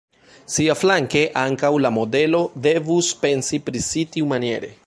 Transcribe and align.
Siaflanke 0.53 1.21
ankaŭ 1.43 1.71
la 1.87 1.93
modelo 1.99 2.41
devus 2.67 3.15
pensi 3.27 3.65
pri 3.69 3.87
si 3.93 4.09
tiumaniere. 4.17 4.79